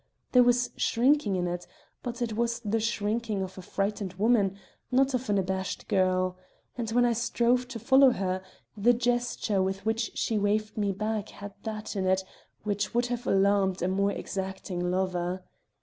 There 0.31 0.41
was 0.41 0.71
shrinking 0.77 1.35
in 1.35 1.47
it, 1.47 1.67
but 2.01 2.23
it 2.23 2.35
was 2.35 2.59
the 2.61 2.79
shrinking 2.79 3.43
of 3.43 3.55
a 3.55 3.61
frightened 3.61 4.13
woman, 4.13 4.57
not 4.91 5.13
of 5.13 5.29
an 5.29 5.37
abashed 5.37 5.87
girl; 5.87 6.39
and 6.75 6.89
when 6.89 7.05
I 7.05 7.13
strove 7.13 7.67
to 7.67 7.77
follow 7.77 8.09
her, 8.09 8.41
the 8.75 8.93
gesture 8.95 9.61
with 9.61 9.85
which 9.85 10.09
she 10.15 10.39
waved 10.39 10.75
me 10.75 10.91
back 10.91 11.29
had 11.29 11.53
that 11.65 11.95
in 11.95 12.07
it 12.07 12.23
which 12.63 12.95
would 12.95 13.05
have 13.05 13.27
alarmed 13.27 13.83
a 13.83 13.87
more 13.87 14.11
exacting 14.11 14.89
lover. 14.89 15.43